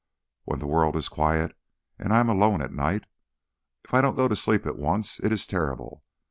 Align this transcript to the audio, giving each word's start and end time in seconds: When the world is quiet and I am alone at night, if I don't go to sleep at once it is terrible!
When 0.45 0.57
the 0.57 0.65
world 0.65 0.95
is 0.95 1.07
quiet 1.09 1.55
and 1.99 2.11
I 2.11 2.21
am 2.21 2.27
alone 2.27 2.59
at 2.63 2.73
night, 2.73 3.05
if 3.83 3.93
I 3.93 4.01
don't 4.01 4.15
go 4.15 4.27
to 4.27 4.35
sleep 4.35 4.65
at 4.65 4.79
once 4.79 5.19
it 5.19 5.31
is 5.31 5.45
terrible! 5.45 6.03